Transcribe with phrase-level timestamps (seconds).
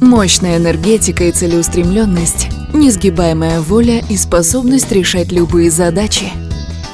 [0.00, 6.26] Мощная энергетика и целеустремленность, несгибаемая воля и способность решать любые задачи.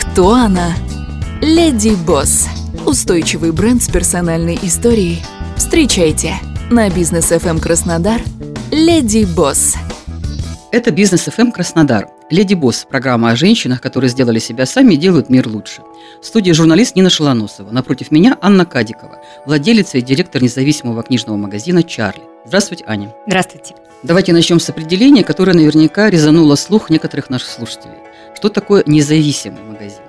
[0.01, 0.75] Кто она?
[1.41, 2.49] Леди Босс.
[2.87, 5.23] Устойчивый бренд с персональной историей.
[5.57, 6.35] Встречайте
[6.71, 8.21] на бизнес FM Краснодар
[8.71, 9.75] Леди Босс.
[10.71, 12.09] Это бизнес FM Краснодар.
[12.33, 15.83] Леди Босс– программа о женщинах, которые сделали себя сами и делают мир лучше.
[16.23, 17.71] В студии журналист Нина Шалоносова.
[17.73, 22.23] Напротив меня Анна Кадикова, владелица и директор независимого книжного магазина «Чарли».
[22.47, 23.15] Здравствуйте, Аня.
[23.27, 23.75] Здравствуйте.
[24.03, 27.99] Давайте начнем с определения, которое наверняка резануло слух некоторых наших слушателей.
[28.35, 30.01] Что такое независимый магазин?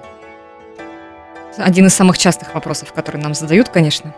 [1.57, 4.15] Один из самых частых вопросов, которые нам задают, конечно.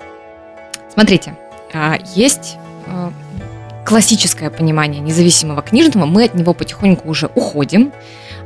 [0.93, 1.35] Смотрите,
[1.73, 3.11] а, есть а,
[3.85, 7.93] классическое понимание независимого книжного, мы от него потихоньку уже уходим.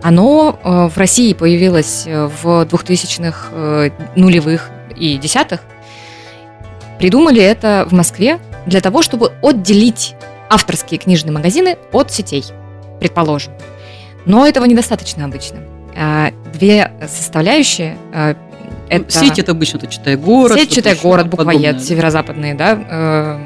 [0.04, 5.62] Оно а, в России появилось в 2000-х, э, нулевых и десятых.
[7.00, 10.16] Придумали это в Москве для того, чтобы отделить
[10.50, 12.44] авторские книжные магазины от сетей,
[13.00, 13.54] предположим.
[14.26, 15.60] Но этого недостаточно обычно.
[16.54, 18.36] Две составляющие а,
[18.90, 19.12] это...
[19.12, 20.58] Сеть это обычно, это читай город.
[20.58, 23.38] Сеть читай город, буквоед, северо-западные, да.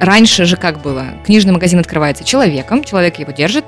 [0.00, 1.06] Раньше же как было?
[1.24, 3.64] Книжный магазин открывается человеком, человек его держит,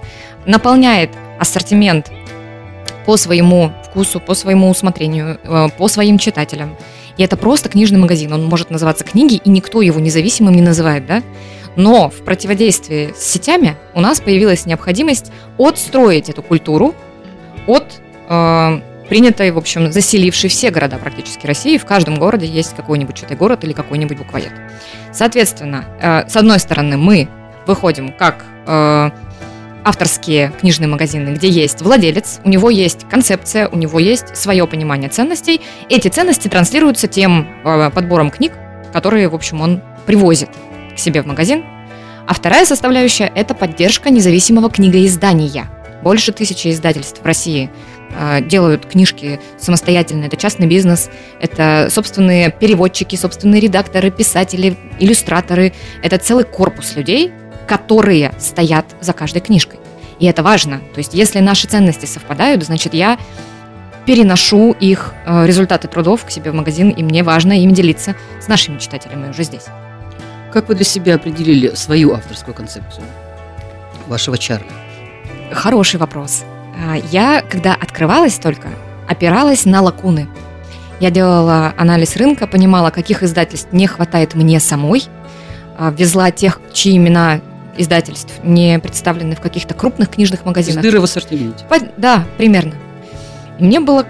[0.47, 2.11] наполняет ассортимент
[3.07, 6.77] по своему вкусу, по своему усмотрению, э, по своим читателям.
[7.17, 8.33] И это просто книжный магазин.
[8.33, 11.23] Он может называться книги, и никто его независимым не называет, да?
[11.75, 16.95] Но в противодействии с сетями у нас появилась необходимость отстроить эту культуру
[17.67, 21.79] от э, принятой, в общем, заселившей все города практически России.
[21.79, 24.53] В каждом городе есть какой-нибудь чей-то город или какой-нибудь буквоед.
[25.13, 27.29] Соответственно, э, с одной стороны, мы
[27.67, 29.11] выходим как э,
[29.85, 35.09] авторские книжные магазины, где есть владелец, у него есть концепция, у него есть свое понимание
[35.09, 35.61] ценностей.
[35.89, 38.53] Эти ценности транслируются тем э, подбором книг,
[38.93, 40.51] которые, в общем, он привозит
[40.95, 41.65] к себе в магазин.
[42.27, 45.67] А вторая составляющая– это поддержка независимого книгоиздания.
[46.03, 47.71] Больше тысячи издательств в России
[48.49, 50.25] делают книжки самостоятельно.
[50.25, 51.11] Это частный бизнес,
[51.41, 55.73] это собственные переводчики, собственные редакторы, писатели, иллюстраторы.
[56.03, 57.33] Это целый корпус людей,
[57.67, 59.79] которые стоят за каждой книжкой.
[60.19, 60.79] И это важно.
[60.95, 63.19] То есть, если наши ценности совпадают, значит, я
[64.07, 68.49] переношу их э, результаты трудов к себе в магазин, и мне важно им делиться с
[68.49, 69.67] нашими читателями уже здесь.
[70.53, 73.05] Как вы для себя определили свою авторскую концепцию
[74.07, 74.71] вашего Чарли?
[75.53, 76.43] Хороший вопрос.
[76.79, 78.69] А, я, когда открывалась только,
[79.09, 80.29] опиралась на лакуны.
[81.01, 85.05] Я делала анализ рынка, понимала, каких издательств не хватает мне самой,
[85.77, 87.41] а, везла тех, чьи имена
[87.77, 90.83] издательств не представлены в каких-то крупных книжных магазинах.
[90.83, 91.65] Дыры в ассортименте.
[91.97, 92.75] Да, примерно.
[93.59, 94.07] И мне было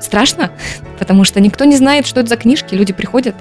[0.00, 0.50] страшно,
[0.98, 2.74] потому что никто не знает, что это за книжки.
[2.74, 3.34] Люди приходят,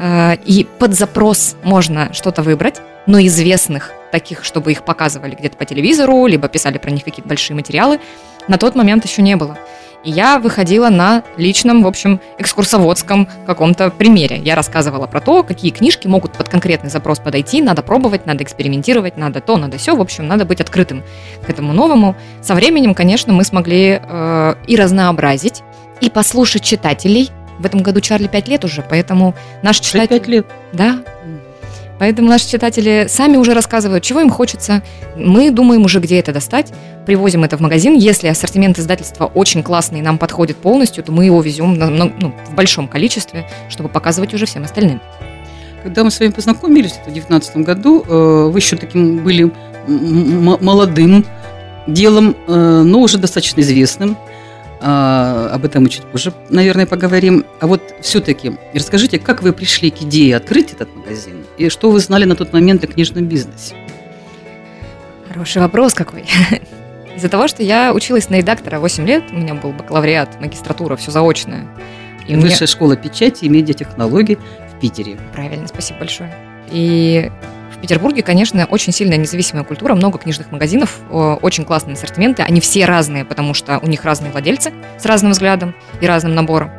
[0.00, 6.26] и под запрос можно что-то выбрать, но известных таких, чтобы их показывали где-то по телевизору,
[6.26, 8.00] либо писали про них какие-то большие материалы,
[8.46, 9.58] на тот момент еще не было.
[10.04, 14.36] И я выходила на личном, в общем, экскурсоводском каком-то примере.
[14.36, 19.16] Я рассказывала про то, какие книжки могут под конкретный запрос подойти, надо пробовать, надо экспериментировать,
[19.16, 19.96] надо то, надо все.
[19.96, 21.02] В общем, надо быть открытым
[21.44, 22.14] к этому новому.
[22.42, 25.62] Со временем, конечно, мы смогли э, и разнообразить,
[26.00, 27.30] и послушать читателей.
[27.58, 30.08] В этом году Чарли 5 лет уже, поэтому наш читатель...
[30.18, 30.46] 5 лет?
[30.72, 31.02] Да.
[31.98, 34.82] Поэтому наши читатели сами уже рассказывают, чего им хочется.
[35.16, 36.72] Мы думаем уже, где это достать.
[37.06, 37.94] Привозим это в магазин.
[37.96, 42.34] Если ассортимент издательства очень классный и нам подходит полностью, то мы его везем на, ну,
[42.48, 45.00] в большом количестве, чтобы показывать уже всем остальным.
[45.82, 49.50] Когда мы с вами познакомились в 2019 году, э, вы еще таким были
[49.88, 51.24] молодым
[51.86, 54.16] делом, э, но уже достаточно известным.
[54.80, 57.44] А, об этом мы чуть позже, наверное, поговорим.
[57.60, 61.98] А вот все-таки расскажите, как вы пришли к идее открыть этот магазин и что вы
[61.98, 63.74] знали на тот момент о книжном бизнесе?
[65.28, 66.24] Хороший вопрос какой.
[67.16, 71.10] Из-за того, что я училась на редактора 8 лет, у меня был бакалавриат, магистратура, все
[71.10, 71.66] заочное.
[72.28, 72.66] И Высшая мне...
[72.66, 75.18] школа печати и медиатехнологий в Питере.
[75.32, 76.32] Правильно, спасибо большое.
[76.70, 77.30] И
[77.78, 82.42] в Петербурге, конечно, очень сильная независимая культура, много книжных магазинов, очень классные ассортименты.
[82.42, 86.72] Они все разные, потому что у них разные владельцы с разным взглядом и разным набором.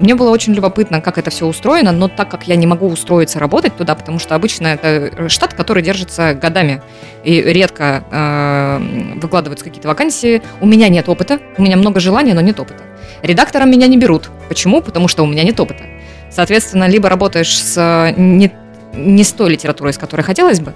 [0.00, 3.38] мне было очень любопытно, как это все устроено, но так как я не могу устроиться
[3.38, 6.82] работать туда, потому что обычно это штат, который держится годами
[7.24, 12.40] и редко э, выкладываются какие-то вакансии, у меня нет опыта, у меня много желаний, но
[12.40, 12.84] нет опыта.
[13.22, 14.30] Редактором меня не берут.
[14.48, 14.80] Почему?
[14.80, 15.82] Потому что у меня нет опыта.
[16.30, 18.52] Соответственно, либо работаешь с не,
[18.98, 20.74] не с той литературой, с которой хотелось бы,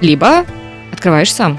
[0.00, 0.44] либо
[0.92, 1.58] открываешь сам.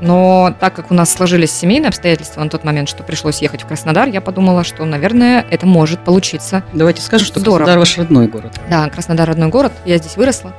[0.00, 3.66] Но так как у нас сложились семейные обстоятельства на тот момент, что пришлось ехать в
[3.66, 6.62] Краснодар, я подумала, что, наверное, это может получиться.
[6.72, 7.58] Давайте скажем, что Здорово.
[7.58, 8.60] Краснодар ваш родной город.
[8.68, 9.72] Да, Краснодар родной город.
[9.84, 10.52] Я здесь выросла.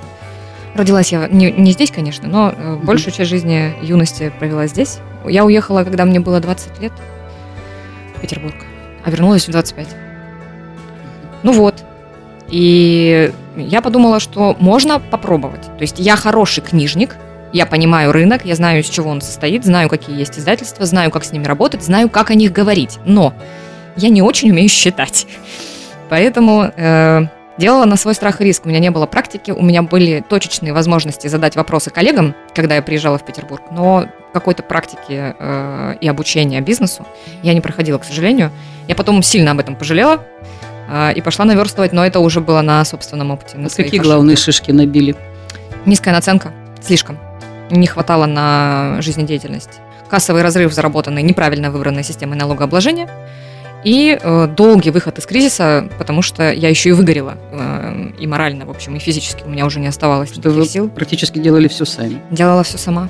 [0.74, 4.98] Родилась я не, не здесь, конечно, но э, большую часть жизни юности провела здесь.
[5.26, 6.92] Я уехала, когда мне было 20 лет
[8.16, 8.56] в Петербург,
[9.04, 9.88] а вернулась в 25.
[11.44, 11.84] Ну вот.
[12.50, 15.64] И я подумала, что можно попробовать.
[15.64, 17.16] То есть я хороший книжник,
[17.54, 21.24] я понимаю рынок, я знаю, из чего он состоит, знаю, какие есть издательства, знаю, как
[21.24, 23.00] с ними работать, знаю, как о них говорить.
[23.06, 23.34] Но
[23.96, 25.26] я не очень умею считать.
[26.10, 27.28] Поэтому э,
[27.58, 28.66] делала на свой страх и риск.
[28.66, 32.82] У меня не было практики, у меня были точечные возможности задать вопросы коллегам, когда я
[32.82, 37.08] приезжала в Петербург, но какой-то практики э, и обучения бизнесу
[37.42, 38.52] я не проходила, к сожалению.
[38.88, 40.26] Я потом сильно об этом пожалела
[41.16, 43.58] и пошла наверстывать, но это уже было на собственном опыте.
[43.58, 44.06] На А какие ошибках.
[44.06, 45.16] главные шишки набили?
[45.86, 46.52] Низкая наценка,
[46.82, 47.18] слишком.
[47.72, 49.80] Не хватало на жизнедеятельность.
[50.10, 53.10] Кассовый разрыв, заработанный неправильно выбранной системой налогообложения.
[53.84, 57.36] И э, долгий выход из кризиса, потому что я еще и выгорела.
[57.52, 59.44] э, и морально, в общем, и физически.
[59.44, 60.90] У меня уже не оставалось Что вы сил.
[60.90, 62.20] практически делали все сами.
[62.32, 63.10] Делала все сама.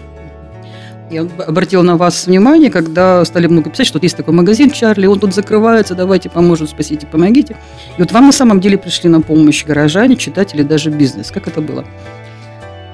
[1.12, 4.72] Я об- обратила на вас внимание, когда стали много писать, что вот есть такой магазин
[4.72, 7.56] Чарли, он тут закрывается, давайте поможем, спасите, помогите.
[7.98, 11.30] И вот вам на самом деле пришли на помощь горожане, читатели, даже бизнес.
[11.32, 11.86] Как это было?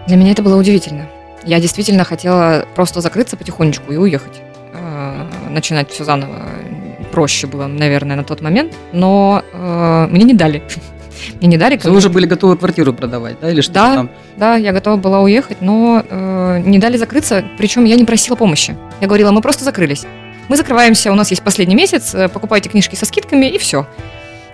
[0.08, 1.08] Для меня это было удивительно.
[1.46, 4.42] Я действительно хотела просто закрыться потихонечку и уехать.
[4.74, 6.36] Э, Начинать все заново
[7.12, 8.74] проще было, наверное, на тот момент.
[8.94, 10.63] Но э, мне не дали.
[11.39, 11.79] Мне не дали.
[11.83, 13.95] Вы уже были готовы квартиру продавать, да, или что Да.
[13.95, 14.09] там?
[14.38, 18.75] Да, я готова была уехать, но э, не дали закрыться, причем я не просила помощи.
[19.00, 20.06] Я говорила, мы просто закрылись.
[20.50, 23.88] Мы закрываемся, у нас есть последний месяц, э, покупайте книжки со скидками и все.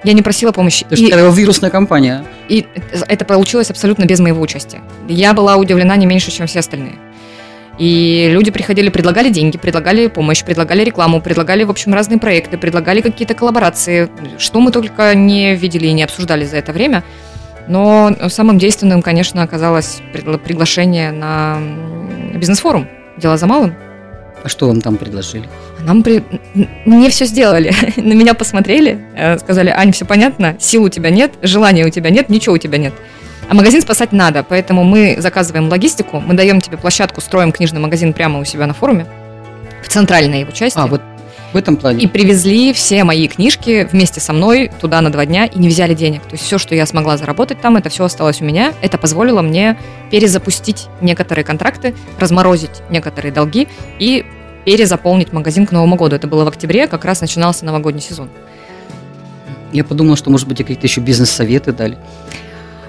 [0.03, 0.85] Я не просила помощи.
[0.85, 2.23] То есть такая вирусная компания.
[2.49, 2.67] и
[3.07, 4.81] это получилось абсолютно без моего участия.
[5.07, 6.93] Я была удивлена не меньше, чем все остальные.
[7.77, 13.01] И люди приходили, предлагали деньги, предлагали помощь, предлагали рекламу, предлагали, в общем, разные проекты, предлагали
[13.01, 14.09] какие-то коллаборации,
[14.39, 17.03] что мы только не видели и не обсуждали за это время.
[17.67, 21.59] Но самым действенным, конечно, оказалось пригла- приглашение на
[22.33, 22.87] бизнес-форум.
[23.17, 23.75] Дело за малым.
[24.43, 25.47] А что вам там предложили?
[25.81, 26.23] Нам при...
[26.85, 27.73] мне все сделали.
[27.97, 32.09] На меня посмотрели, э, сказали, Ань, все понятно, сил у тебя нет, желания у тебя
[32.09, 32.93] нет, ничего у тебя нет.
[33.49, 38.11] А магазин спасать надо, поэтому мы заказываем логистику, мы даем тебе площадку, строим книжный магазин
[38.11, 39.05] прямо у себя на форуме,
[39.83, 40.77] в центральной его части.
[40.77, 41.01] А, вот
[41.53, 42.03] в этом плане.
[42.03, 45.93] И привезли все мои книжки вместе со мной туда на два дня и не взяли
[45.93, 46.21] денег.
[46.23, 48.73] То есть все, что я смогла заработать там, это все осталось у меня.
[48.81, 49.77] Это позволило мне
[50.11, 54.25] перезапустить некоторые контракты, разморозить некоторые долги и
[54.65, 56.17] перезаполнить магазин к Новому году.
[56.17, 58.29] Это было в октябре, как раз начинался новогодний сезон.
[59.71, 61.97] Я подумала, что, может быть, какие-то еще бизнес-советы дали.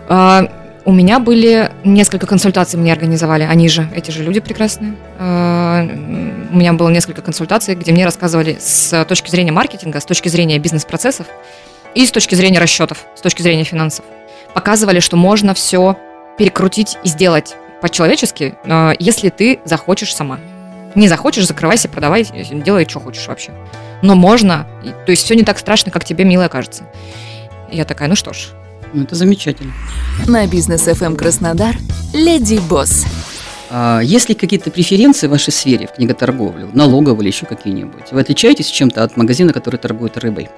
[0.08, 0.48] А,
[0.84, 4.94] У меня были несколько консультаций, мне организовали, они же, эти же люди прекрасные.
[5.18, 5.82] А,
[6.50, 10.58] У меня было несколько консультаций, где мне рассказывали с точки зрения маркетинга, с точки зрения
[10.58, 11.26] бизнес-процессов
[11.94, 14.04] и с точки зрения расчетов, с точки зрения финансов.
[14.54, 15.96] Показывали, что можно все
[16.38, 20.38] перекрутить и сделать по-человечески, а, если ты захочешь сама.
[20.94, 23.52] Не захочешь, закрывайся, продавай, делай, что хочешь вообще.
[24.00, 24.66] Но можно,
[25.04, 26.84] то есть все не так страшно, как тебе, милая, кажется.
[27.70, 28.48] Я такая, ну что ж,
[28.94, 29.72] это замечательно.
[30.26, 31.76] На бизнес FM Краснодар
[32.12, 33.04] Леди Босс.
[33.70, 38.12] А есть ли какие-то преференции в вашей сфере, в книготорговле, в налоговой или еще какие-нибудь?
[38.12, 40.48] Вы отличаетесь чем-то от магазина, который торгует рыбой?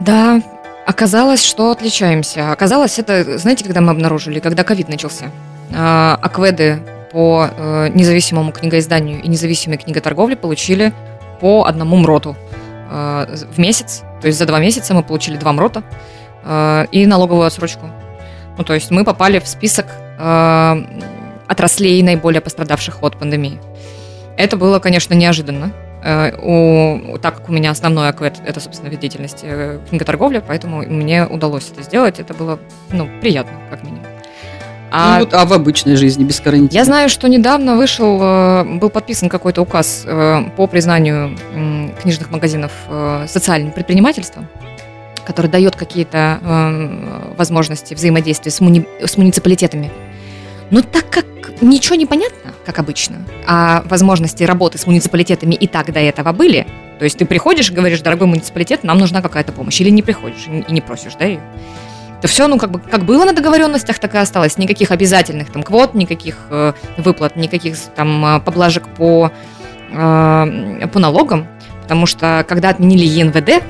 [0.00, 0.42] Да,
[0.84, 2.50] оказалось, что отличаемся.
[2.50, 5.30] Оказалось, это, знаете, когда мы обнаружили, когда ковид начался.
[5.72, 6.82] А, Акведы
[7.12, 10.94] по э, независимому книгоизданию и независимой книготорговле получили
[11.40, 12.34] по одному МРОТу
[12.90, 14.02] э, в месяц.
[14.22, 15.82] То есть за два месяца мы получили два МРОТа
[16.44, 17.86] э, и налоговую отсрочку.
[18.58, 19.86] Ну, то есть мы попали в список
[20.18, 20.84] э,
[21.48, 23.60] отраслей, наиболее пострадавших от пандемии.
[24.36, 25.72] Это было, конечно, неожиданно.
[26.04, 31.26] Э, у, так как у меня основной аквет это, собственно, вид деятельности книготорговля, поэтому мне
[31.26, 32.20] удалось это сделать.
[32.20, 32.58] Это было,
[32.90, 34.04] ну, приятно, как минимум.
[34.94, 36.78] А, ну, вот, а в обычной жизни, без карантина?
[36.78, 38.18] я знаю, что недавно вышел,
[38.78, 40.04] был подписан какой-то указ
[40.54, 41.34] по признанию
[42.02, 42.72] книжных магазинов
[43.26, 44.48] социальным предпринимательством,
[45.24, 49.90] который дает какие-то э, возможности взаимодействия с, муни- с муниципалитетами.
[50.70, 51.26] Но так как
[51.60, 56.66] ничего не понятно, как обычно, а возможности работы с муниципалитетами и так до этого были,
[56.98, 60.46] то есть ты приходишь и говоришь, дорогой муниципалитет, нам нужна какая-то помощь, или не приходишь
[60.46, 61.40] и не просишь, да, ее,
[62.22, 64.56] то все, ну, как бы, как было на договоренностях, так и осталось.
[64.56, 69.32] Никаких обязательных там квот, никаких э, выплат, никаких там э, поблажек по,
[69.90, 71.48] э, по налогам,
[71.82, 73.64] потому что когда отменили ЕНВД,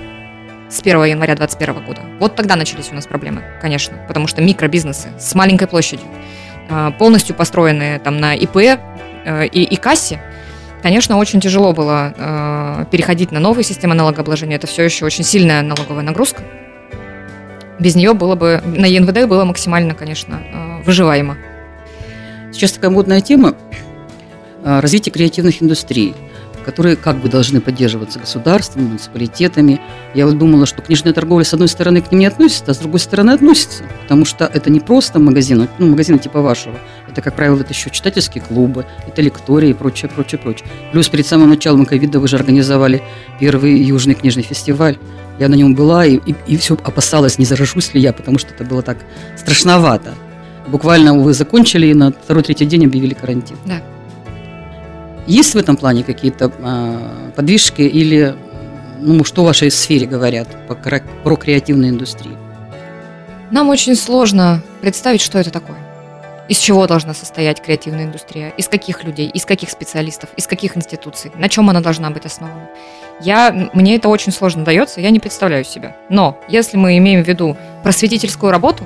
[0.72, 2.00] с 1 января 2021 года.
[2.18, 6.06] Вот тогда начались у нас проблемы, конечно, потому что микробизнесы с маленькой площадью,
[6.70, 10.20] э, полностью построенные там на ИП э, и, и кассе,
[10.82, 14.56] конечно, очень тяжело было э, переходить на новые системы налогообложения.
[14.56, 16.42] Это все еще очень сильная налоговая нагрузка.
[17.78, 20.40] Без нее было бы на ЕНВД было максимально, конечно,
[20.84, 21.36] выживаемо.
[22.52, 23.54] Сейчас такая модная тема
[24.62, 26.14] развитие креативных индустрий
[26.62, 29.80] которые как бы должны поддерживаться государством, муниципалитетами.
[30.14, 32.78] Я вот думала, что книжная торговля, с одной стороны, к ним не относится, а с
[32.78, 36.78] другой стороны относится, потому что это не просто магазин, ну, магазины типа вашего.
[37.08, 40.66] Это, как правило, это еще читательские клубы, это лектории и прочее, прочее, прочее.
[40.92, 43.02] Плюс перед самым началом ковида вы же организовали
[43.38, 44.98] первый южный книжный фестиваль.
[45.38, 48.54] Я на нем была и, и, и все опасалась, не заражусь ли я, потому что
[48.54, 48.98] это было так
[49.36, 50.14] страшновато.
[50.68, 53.56] Буквально вы закончили и на второй-третий день объявили карантин.
[53.66, 53.82] Да.
[55.26, 58.34] Есть в этом плане какие-то э, подвижки или
[59.00, 62.36] ну, что в вашей сфере говорят по, про креативную индустрию?
[63.50, 65.76] Нам очень сложно представить, что это такое.
[66.48, 68.50] Из чего должна состоять креативная индустрия?
[68.56, 69.28] Из каких людей?
[69.28, 70.30] Из каких специалистов?
[70.36, 71.30] Из каких институций?
[71.36, 72.68] На чем она должна быть основана?
[73.20, 75.96] Я, мне это очень сложно дается, я не представляю себя.
[76.08, 78.84] Но если мы имеем в виду просветительскую работу,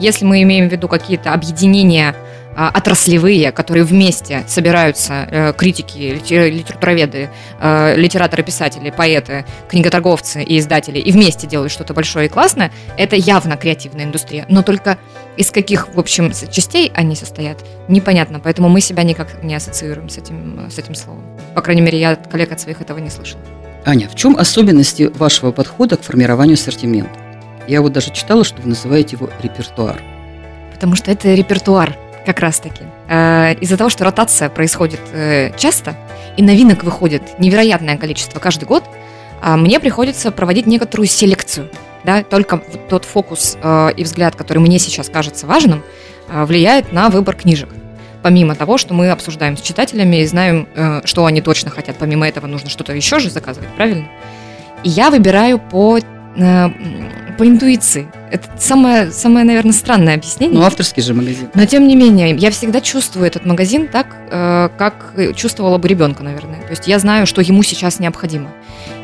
[0.00, 2.14] если мы имеем в виду какие-то объединения
[2.56, 7.30] отраслевые, которые вместе собираются э, критики, литературоведы,
[7.60, 13.16] э, литераторы, писатели, поэты, книготорговцы и издатели, и вместе делают что-то большое и классное, это
[13.16, 14.46] явно креативная индустрия.
[14.48, 14.98] Но только
[15.36, 17.58] из каких, в общем, частей они состоят,
[17.88, 18.40] непонятно.
[18.40, 21.24] Поэтому мы себя никак не ассоциируем с этим, с этим словом.
[21.54, 23.42] По крайней мере, я от коллег от своих этого не слышала.
[23.84, 27.10] Аня, в чем особенности вашего подхода к формированию ассортимента?
[27.66, 30.00] Я вот даже читала, что вы называете его репертуар.
[30.72, 32.84] Потому что это репертуар как раз-таки.
[33.08, 35.96] Э, из-за того, что ротация происходит э, часто,
[36.36, 38.84] и новинок выходит невероятное количество каждый год,
[39.42, 41.68] а мне приходится проводить некоторую селекцию.
[42.04, 45.82] Да, только тот фокус э, и взгляд, который мне сейчас кажется важным,
[46.28, 47.68] влияет на выбор книжек.
[48.22, 50.66] Помимо того, что мы обсуждаем с читателями и знаем,
[51.04, 51.96] что они точно хотят.
[51.98, 54.08] Помимо этого нужно что-то еще же заказывать, правильно?
[54.82, 55.98] И я выбираю по
[57.36, 58.08] по интуиции.
[58.30, 60.58] Это самое, самое, наверное, странное объяснение.
[60.58, 61.48] Ну, авторский же магазин.
[61.54, 66.22] Но, тем не менее, я всегда чувствую этот магазин так, э, как чувствовала бы ребенка,
[66.22, 66.60] наверное.
[66.62, 68.50] То есть я знаю, что ему сейчас необходимо.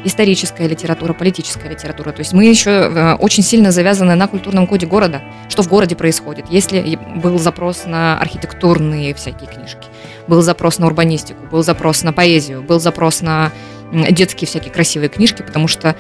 [0.05, 2.13] Историческая литература, политическая литература.
[2.13, 5.95] То есть мы еще э, очень сильно завязаны на культурном коде города, что в городе
[5.95, 6.47] происходит.
[6.51, 9.89] Если был запрос на архитектурные всякие книжки,
[10.27, 13.53] был запрос на урбанистику, был запрос на поэзию, был запрос на
[13.93, 15.97] детские всякие красивые книжки, потому что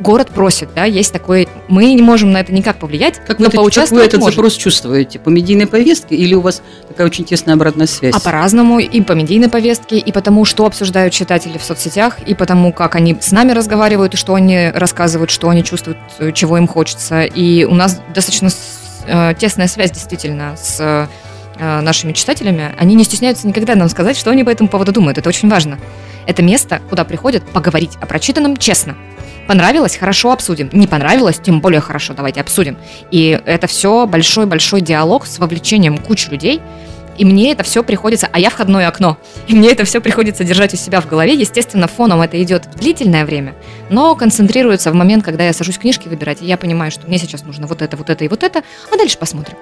[0.00, 3.52] город просит, да, есть такой, мы не можем на это никак повлиять, как но вы,
[3.52, 4.36] поучаствовать Как вы этот можем.
[4.36, 5.18] запрос чувствуете?
[5.18, 8.14] По медийной повестке или у вас такая очень тесная обратная связь?
[8.14, 12.72] А по-разному, и по медийной повестке, и потому, что обсуждают читатели в соцсетях, и потому,
[12.72, 15.98] как они с нами разговаривают, и что они рассказывают, что они чувствуют,
[16.34, 17.22] чего им хочется.
[17.22, 18.50] И у нас достаточно
[19.06, 20.78] э, тесная связь действительно с
[21.58, 22.74] э, нашими читателями.
[22.78, 25.18] Они не стесняются никогда нам сказать, что они по этому поводу думают.
[25.18, 25.78] Это очень важно.
[26.26, 28.96] Это место, куда приходят поговорить о прочитанном честно.
[29.48, 29.96] Понравилось?
[29.96, 30.68] Хорошо обсудим.
[30.72, 31.40] Не понравилось?
[31.42, 32.76] Тем более хорошо, давайте обсудим.
[33.10, 36.60] И это все большой-большой диалог с вовлечением кучи людей,
[37.16, 39.16] и мне это все приходится, а я входное окно,
[39.48, 41.32] и мне это все приходится держать у себя в голове.
[41.32, 43.54] Естественно, фоном это идет длительное время,
[43.88, 47.42] но концентрируется в момент, когда я сажусь книжки выбирать, и я понимаю, что мне сейчас
[47.42, 48.62] нужно вот это, вот это и вот это,
[48.92, 49.56] а дальше посмотрим.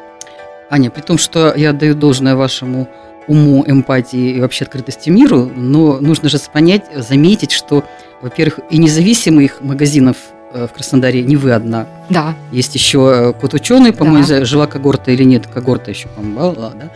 [0.69, 2.89] Аня, при том, что я даю должное вашему
[3.29, 7.85] уму, эмпатии и вообще открытости миру, но нужно же понять, заметить, что
[8.23, 10.17] во-первых, и независимых магазинов
[10.53, 11.87] э, в Краснодаре не вы одна.
[12.11, 12.35] Да.
[12.53, 14.45] Есть еще э, кот ученый, по-моему, да.
[14.45, 16.91] жила когорта или нет, когорта еще, по-моему, была, да.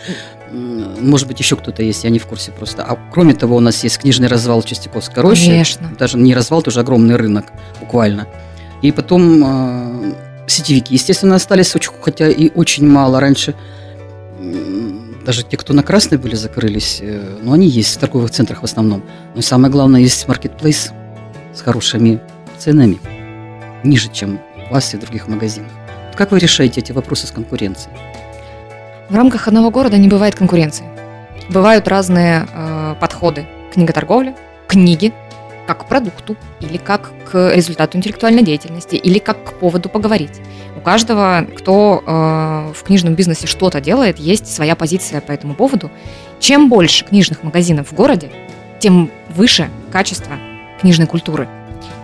[1.00, 2.82] Может быть, еще кто-то есть, я не в курсе просто.
[2.82, 5.46] А кроме того, у нас есть книжный развал Чистяковской рощи.
[5.46, 5.88] Конечно.
[5.96, 7.46] Даже не развал, тоже огромный рынок,
[7.78, 8.26] буквально.
[8.82, 10.12] И потом э,
[10.48, 13.20] сетевики, естественно, остались, хотя и очень мало.
[13.20, 13.54] Раньше
[15.24, 18.64] даже те, кто на красной были, закрылись, э, но они есть в торговых центрах в
[18.64, 19.04] основном.
[19.34, 20.90] Но самое главное, есть маркетплейс
[21.54, 22.20] с хорошими
[22.58, 22.98] ценами,
[23.84, 25.70] ниже, чем у вас и в других магазинах.
[26.14, 27.96] Как вы решаете эти вопросы с конкуренцией?
[29.08, 30.84] В рамках одного города не бывает конкуренции.
[31.48, 33.46] Бывают разные э, подходы.
[33.72, 34.36] Книготорговля,
[34.68, 35.12] книги,
[35.66, 40.40] как к продукту, или как к результату интеллектуальной деятельности, или как к поводу поговорить.
[40.76, 45.90] У каждого, кто э, в книжном бизнесе что-то делает, есть своя позиция по этому поводу.
[46.38, 48.30] Чем больше книжных магазинов в городе,
[48.78, 50.36] тем выше качество
[50.80, 51.48] книжной культуры,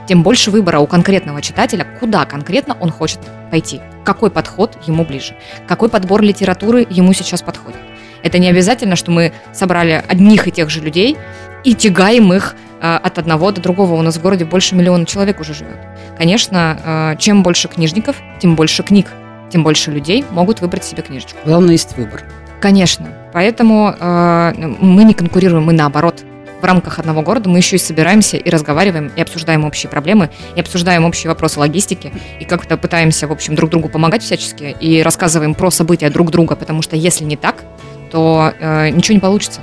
[0.06, 3.18] тем больше выбора у конкретного читателя, куда конкретно он хочет
[3.50, 5.34] пойти, какой подход ему ближе,
[5.66, 7.78] какой подбор литературы ему сейчас подходит.
[8.22, 11.16] Это не обязательно, что мы собрали одних и тех же людей
[11.64, 13.94] и тягаем их э, от одного до другого.
[13.94, 15.78] У нас в городе больше миллиона человек уже живет.
[16.16, 19.06] Конечно, э, чем больше книжников, тем больше книг,
[19.50, 21.38] тем больше людей могут выбрать себе книжечку.
[21.44, 22.24] Главное, есть выбор.
[22.60, 23.08] Конечно.
[23.32, 26.24] Поэтому э, мы не конкурируем, мы наоборот
[26.60, 30.60] в рамках одного города мы еще и собираемся и разговариваем, и обсуждаем общие проблемы, и
[30.60, 35.54] обсуждаем общие вопросы логистики, и как-то пытаемся, в общем, друг другу помогать всячески, и рассказываем
[35.54, 37.64] про события друг друга, потому что если не так,
[38.10, 39.60] то э, ничего не получится.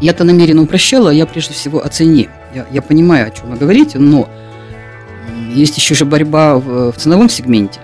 [0.00, 2.28] Я-то намеренно упрощала, я прежде всего о цене.
[2.54, 4.28] Я, я понимаю, о чем вы говорите, но
[5.52, 7.80] есть еще же борьба в, в ценовом сегменте.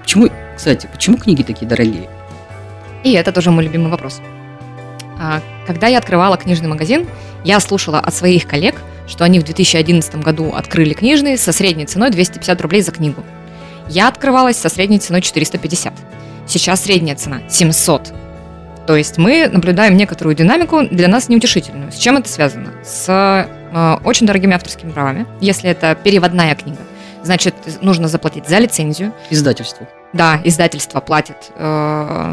[0.00, 2.08] Почему, кстати, почему книги такие дорогие?
[3.04, 4.20] И это тоже мой любимый вопрос.
[5.18, 7.06] А, когда я открывала книжный магазин,
[7.44, 8.76] я слушала от своих коллег,
[9.06, 13.22] что они в 2011 году открыли книжный со средней ценой 250 рублей за книгу.
[13.88, 15.92] Я открывалась со средней ценой 450.
[16.46, 18.12] Сейчас средняя цена 700.
[18.86, 21.92] То есть мы наблюдаем некоторую динамику для нас неутешительную.
[21.92, 22.72] С чем это связано?
[22.84, 23.08] С
[23.72, 25.26] э, очень дорогими авторскими правами.
[25.40, 26.80] Если это переводная книга,
[27.22, 29.12] значит, нужно заплатить за лицензию.
[29.30, 29.86] Издательству.
[30.12, 32.32] Да, издательство платит э,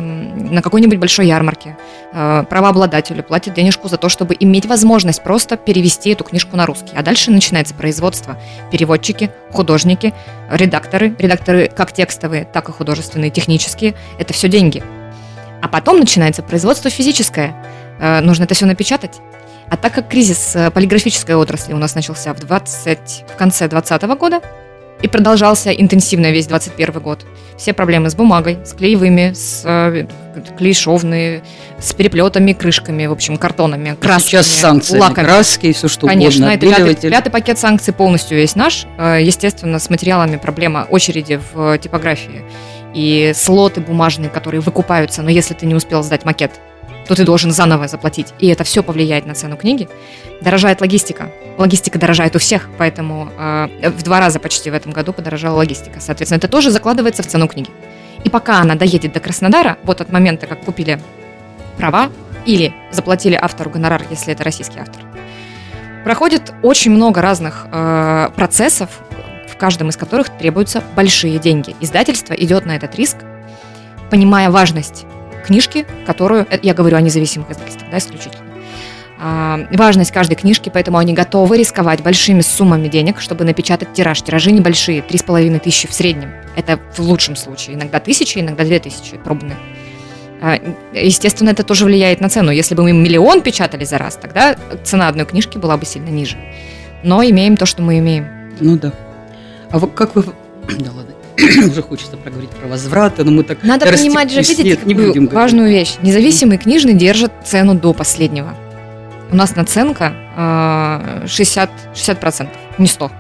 [0.52, 1.78] на какой-нибудь большой ярмарке.
[2.12, 6.92] Э, правообладателю платит денежку за то, чтобы иметь возможность просто перевести эту книжку на русский.
[6.94, 8.38] А дальше начинается производство.
[8.70, 10.14] Переводчики, художники,
[10.52, 11.16] редакторы.
[11.18, 13.96] Редакторы как текстовые, так и художественные, технические.
[14.18, 14.84] Это все деньги.
[15.62, 17.56] А потом начинается производство физическое.
[18.00, 19.22] Э, нужно это все напечатать.
[19.70, 24.20] А так как кризис э, полиграфической отрасли у нас начался в, 20, в конце 2020
[24.20, 24.42] года,
[25.02, 27.26] и продолжался интенсивно весь 21 год.
[27.58, 30.06] Все проблемы с бумагой, с клеевыми, с э,
[30.58, 31.42] клейшовные,
[31.80, 35.26] с переплетами, крышками, в общем, картонами, красками, Сейчас санкции, лаками.
[35.26, 36.68] краски и все что Конечно, угодно.
[36.68, 38.86] это пятый, пятый пакет санкций полностью весь наш.
[38.98, 42.44] Э, Естественно, с материалами проблема очереди в типографии
[42.94, 46.52] и слоты бумажные, которые выкупаются, но если ты не успел сдать макет,
[47.10, 48.36] то ты должен заново заплатить.
[48.38, 49.90] И это все повлияет на цену книги.
[50.42, 51.32] Дорожает логистика.
[51.58, 56.00] Логистика дорожает у всех, поэтому э, в два раза почти в этом году подорожала логистика.
[56.02, 57.72] Соответственно, это тоже закладывается в цену книги.
[58.24, 61.02] И пока она доедет до Краснодара, вот от момента, как купили
[61.78, 62.12] права
[62.46, 65.02] или заплатили автору гонорар, если это российский автор,
[66.04, 68.92] проходит очень много разных э, процессов,
[69.48, 71.76] в каждом из которых требуются большие деньги.
[71.80, 73.18] Издательство идет на этот риск,
[74.12, 75.08] понимая важность
[75.50, 78.46] книжки, которую, э, я говорю о независимых издательствах, да, исключительно,
[79.22, 84.22] а, важность каждой книжки, поэтому они готовы рисковать большими суммами денег, чтобы напечатать тираж.
[84.22, 86.32] Тиражи небольшие, 3,5 тысячи в среднем.
[86.56, 87.76] Это в лучшем случае.
[87.76, 89.58] Иногда тысячи, иногда две тысячи пробные.
[90.42, 90.58] А,
[90.94, 92.52] Естественно, это тоже влияет на цену.
[92.52, 96.38] Если бы мы миллион печатали за раз, тогда цена одной книжки была бы сильно ниже.
[97.04, 98.26] Но имеем то, что мы имеем.
[98.62, 98.94] Ну да.
[99.72, 100.24] А вот как вы...
[100.80, 101.09] Да ладно.
[101.70, 103.64] Уже хочется проговорить про возвраты, но мы так...
[103.64, 105.34] Надо понимать же, Нет, видите, не какую будем говорить.
[105.34, 105.96] важную вещь.
[106.02, 108.56] Независимый книжный держит цену до последнего.
[109.32, 110.14] У нас наценка
[111.24, 112.48] э, 60, 60%,
[112.78, 113.12] не 100.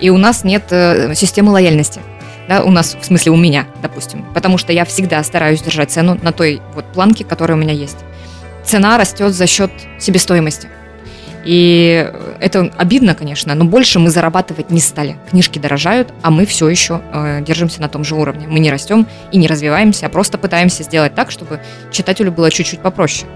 [0.00, 2.00] И у нас нет э, системы лояльности.
[2.48, 4.24] Да, у нас, в смысле, у меня, допустим.
[4.34, 7.98] Потому что я всегда стараюсь держать цену на той вот планке, которая у меня есть.
[8.64, 10.68] Цена растет за счет себестоимости.
[11.44, 15.16] И это обидно, конечно, но больше мы зарабатывать не стали.
[15.30, 18.46] Книжки дорожают, а мы все еще э, держимся на том же уровне.
[18.48, 22.80] Мы не растем и не развиваемся, а просто пытаемся сделать так, чтобы читателю было чуть-чуть
[22.80, 23.28] попроще.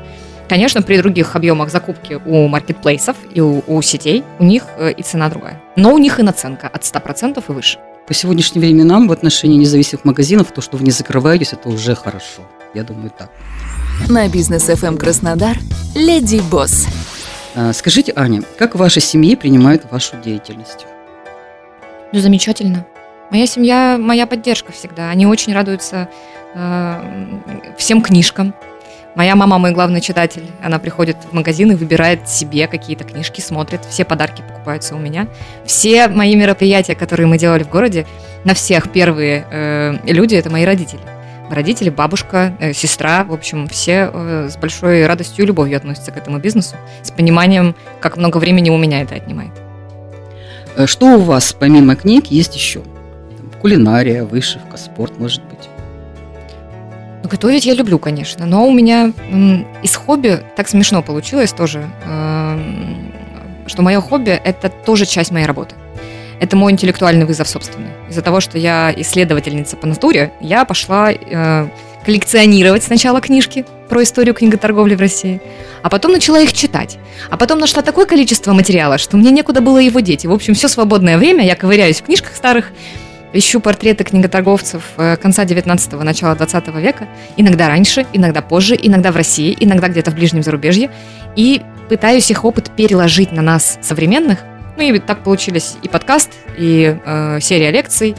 [0.48, 5.02] Конечно, при других объемах закупки у маркетплейсов и у, у сетей у них э, и
[5.02, 5.60] цена другая.
[5.74, 7.78] Но у них и наценка от 100% и выше.
[8.06, 12.42] По сегодняшним временам в отношении независимых магазинов то, что вы не закрываетесь, это уже хорошо.
[12.72, 13.30] Я думаю так.
[14.08, 15.56] На бизнес FM Краснодар
[15.94, 16.86] Леди Босс.
[17.56, 20.86] А, Скажите, Аня, как в вашей семье принимают вашу деятельность?
[22.12, 22.86] Ну, замечательно.
[23.30, 25.08] Моя семья, моя поддержка всегда.
[25.08, 26.08] Они очень радуются
[26.54, 27.00] э,
[27.78, 28.54] всем книжкам.
[29.14, 30.44] Моя мама мой главный читатель.
[30.62, 33.80] Она приходит в магазин и выбирает себе какие-то книжки, смотрит.
[33.88, 35.26] Все подарки покупаются у меня.
[35.64, 38.06] Все мои мероприятия, которые мы делали в городе,
[38.44, 41.00] на всех первые э, люди это мои родители.
[41.50, 46.16] Родители, бабушка, э, сестра, в общем, все э, с большой радостью и любовью относятся к
[46.16, 49.52] этому бизнесу, с пониманием, как много времени у меня это отнимает.
[50.76, 52.80] Э, Что у вас, помимо книг, есть еще?
[52.80, 55.68] Там, Кулинария, вышивка, спорт, может быть?
[57.22, 59.12] Ну, готовить я люблю, конечно, но у меня
[59.82, 61.88] из хобби так смешно получилось тоже.
[62.06, 63.12] Эм,
[63.66, 65.74] что мое хобби– это тоже часть моей работы.
[66.40, 67.90] Это мой интеллектуальный вызов собственный.
[68.08, 71.68] Из-за того, что я исследовательница по натуре, я пошла э,
[72.04, 75.40] коллекционировать сначала книжки про историю книготорговли в России,
[75.82, 76.98] а потом начала их читать.
[77.30, 80.24] А потом нашла такое количество материала, что мне некуда было его деть.
[80.24, 82.72] И, в общем, все свободное время я ковыряюсь в книжках старых,
[83.32, 89.16] ищу портреты книготорговцев э, конца 19-го, начала 20 века, иногда раньше, иногда позже, иногда в
[89.16, 90.90] России, иногда где-то в ближнем зарубежье,
[91.34, 94.40] и пытаюсь их опыт переложить на нас, современных.
[94.76, 98.14] Ну и так получились и подкаст, и э, серия лекций.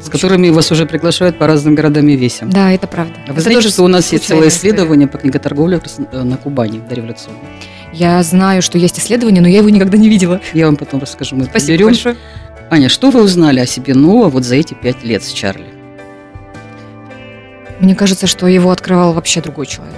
[0.00, 2.50] С которыми вас уже приглашают по разным городам и весям.
[2.50, 3.14] Да, это правда.
[3.26, 5.80] А вы это знаете, что у нас есть целое исследование по книготорговле
[6.12, 7.40] э, на Кубани дореволюционной?
[7.92, 10.40] Я знаю, что есть исследование, но я его никогда не видела.
[10.54, 11.36] Я вам потом расскажу.
[11.36, 11.86] Мы Спасибо берем.
[11.88, 12.16] большое.
[12.70, 15.66] Аня, что вы узнали о себе нового вот за эти пять лет с Чарли?
[17.80, 19.94] Мне кажется, что его открывал вообще другой человек.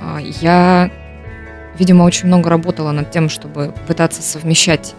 [0.00, 0.90] А, Я,
[1.78, 4.94] видимо, очень много работала над тем, чтобы пытаться совмещать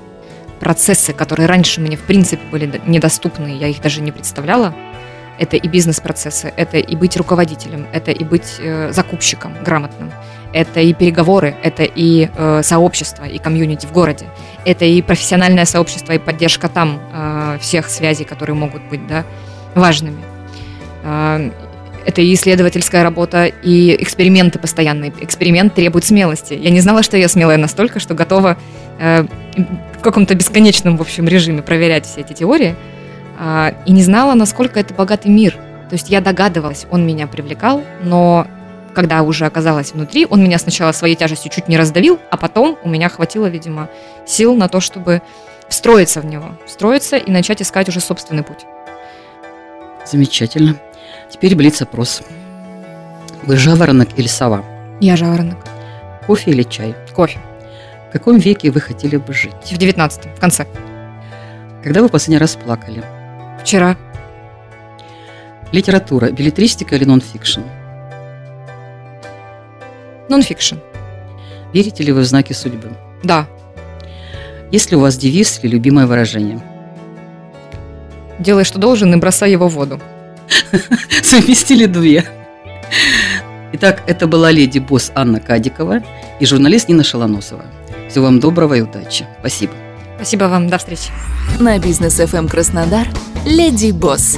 [0.60, 4.74] процессы, которые раньше мне, в принципе, были недоступны, я их даже не представляла.
[5.40, 10.12] Это и бизнес-процессы, это и быть руководителем, это и быть э, закупщиком грамотным,
[10.54, 14.28] это и переговоры, это и э, сообщество, и комьюнити в городе,
[14.64, 19.26] это и профессиональное сообщество, и поддержка там э, всех связей, которые могут быть да,
[19.74, 20.24] важными.
[21.04, 21.52] А,
[22.06, 25.14] Это и исследовательская работа, и эксперименты постоянные.
[25.22, 26.54] Эксперимент требует смелости.
[26.54, 28.58] Я не знала, что я смелая настолько, что готова
[29.00, 29.26] э,
[29.98, 32.76] в каком-то бесконечном, в общем, режиме проверять все эти теории.
[33.40, 35.54] А, И не знала, насколько это богатый мир.
[35.90, 38.48] То есть я догадывалась, он меня привлекал, но
[38.94, 42.90] когда уже оказалась внутри, он меня сначала своей тяжестью чуть не раздавил, а потом у
[42.90, 43.90] меня хватило, видимо,
[44.26, 45.22] сил на то, чтобы
[45.68, 48.66] встроиться в него, встроиться и начать искать уже собственный путь.
[50.06, 50.76] Замечательно.
[51.34, 52.22] Теперь блиц-опрос.
[53.42, 54.64] Вы жаворонок или сова?
[55.02, 55.58] Я жаворонок.
[56.28, 56.96] Кофе или чай?
[57.12, 57.40] Кофе.
[58.10, 59.52] В каком веке вы хотели бы жить?
[59.64, 60.68] В 19 в конце.
[61.84, 63.04] Когда вы последний раз плакали?
[63.60, 63.98] Вчера.
[65.72, 67.62] Литература, беллетристика или нон-фикшн?
[70.30, 70.76] Нонфикшн.
[71.74, 72.92] Верите ли вы в знаки судьбы?
[73.24, 73.48] Да.
[74.72, 76.62] Есть ли у вас девиз или любимое выражение?
[78.38, 80.00] Делай, что должен, и бросай его в воду.
[81.24, 82.26] Совместили две.
[83.74, 86.04] Итак, это была леди-босс Анна Кадикова
[86.40, 87.66] и журналист Нина Шалоносова.
[88.10, 89.26] Всего вам доброго и удачи.
[89.40, 89.74] Спасибо.
[90.16, 90.70] Спасибо вам.
[90.70, 91.10] До встречи.
[91.60, 93.08] На бизнес FM Краснодар
[93.46, 94.38] «Леди Босс».